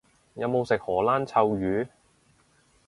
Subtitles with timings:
[0.33, 1.87] 有冇食荷蘭臭魚？